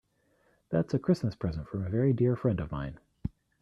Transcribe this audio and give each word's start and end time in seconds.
That's 0.71 0.95
a 0.95 0.97
Christmas 0.97 1.35
present 1.35 1.67
from 1.67 1.85
a 1.85 1.89
very 1.91 2.11
dear 2.11 2.35
friend 2.35 2.59
of 2.59 2.71
mine. 2.71 2.97